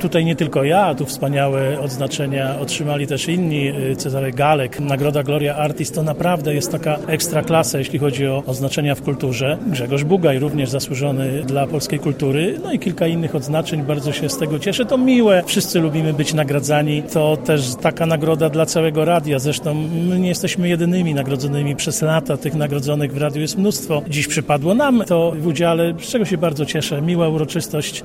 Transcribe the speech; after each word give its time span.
Tutaj 0.00 0.24
nie 0.24 0.36
tylko 0.36 0.64
ja, 0.64 0.94
tu 0.94 1.06
wspaniałe 1.06 1.80
odznaczenia 1.80 2.58
otrzymali 2.60 3.06
też 3.06 3.28
inni. 3.28 3.68
Y, 3.68 3.96
Cezary 3.96 4.32
Galek, 4.32 4.80
Nagroda 4.80 5.22
Gloria 5.22 5.56
Artis 5.56 5.92
to 5.92 6.02
naprawdę 6.02 6.54
jest 6.54 6.72
taka 6.72 6.98
ekstra 7.06 7.42
klasa, 7.42 7.78
jeśli 7.78 7.98
chodzi 7.98 8.26
o 8.26 8.42
oznaczenia 8.46 8.94
w 8.94 9.02
kulturze. 9.02 9.58
Grzegorz 9.66 10.04
Bugaj 10.04 10.38
również 10.38 10.70
zasłużony 10.70 11.42
dla 11.42 11.66
polskiej 11.66 11.98
kultury, 11.98 12.60
no 12.64 12.72
i 12.72 12.78
kilka 12.78 13.06
innych 13.06 13.34
odznaczeń. 13.34 13.82
Bardzo 13.82 14.12
się 14.12 14.28
z 14.28 14.38
tego 14.38 14.58
cieszę. 14.58 14.84
To 14.84 14.98
miłe, 14.98 15.42
wszyscy 15.46 15.80
lubimy 15.80 16.12
być 16.12 16.34
nagradzani. 16.34 17.02
To 17.02 17.36
też 17.36 17.74
taka 17.74 18.06
nagroda 18.06 18.48
dla 18.48 18.66
całego 18.66 19.04
radia. 19.04 19.38
Zresztą 19.38 19.74
my 20.08 20.18
nie 20.18 20.28
jesteśmy 20.28 20.68
jedynymi 20.68 21.14
nagrodzonymi 21.14 21.76
przez 21.76 22.02
lata. 22.02 22.36
Tych 22.36 22.54
nagrodzonych 22.54 23.12
w 23.12 23.16
radiu 23.18 23.40
jest 23.40 23.58
mnóstwo. 23.58 24.02
Dziś 24.08 24.26
przypadło 24.26 24.74
nam 24.74 25.04
to 25.06 25.32
w 25.38 25.46
udziale, 25.46 25.94
z 26.00 26.08
czego 26.08 26.24
się 26.24 26.38
bardzo 26.38 26.66
cieszę. 26.66 27.02
Miła 27.02 27.28
uroczystość. 27.28 28.04